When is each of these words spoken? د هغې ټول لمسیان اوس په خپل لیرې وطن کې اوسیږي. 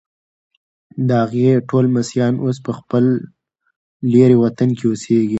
د 1.07 1.09
هغې 1.23 1.49
ټول 1.69 1.83
لمسیان 1.89 2.33
اوس 2.43 2.57
په 2.65 2.71
خپل 2.79 3.03
لیرې 4.11 4.37
وطن 4.43 4.69
کې 4.77 4.85
اوسیږي. 4.87 5.29